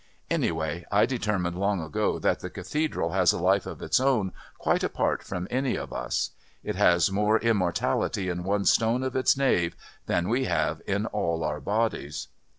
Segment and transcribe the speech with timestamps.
[0.31, 4.83] "Anyway, I determined long ago that the Cathedral has a life of its own, quite
[4.83, 6.31] apart from any of us.
[6.63, 9.75] It has more immortality in one stone of its nave
[10.07, 12.29] than we have in all our bodies."